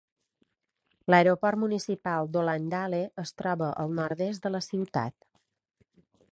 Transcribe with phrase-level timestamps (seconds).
[1.13, 5.31] L'aeroport municipal d'Hollandale es troba al nord-est de la ciutat.